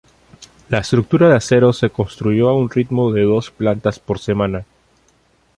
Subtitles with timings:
[0.69, 4.65] La estructura de acero se construyó a un ritmo de dos plantas por semana.